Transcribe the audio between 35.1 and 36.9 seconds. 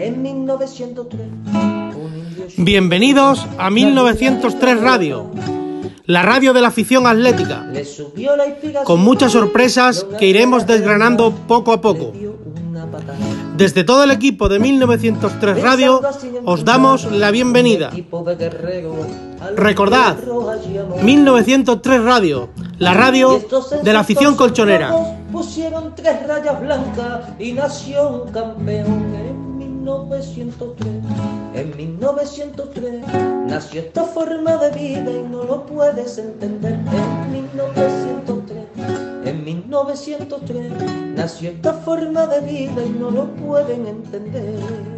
y no lo puedes entender.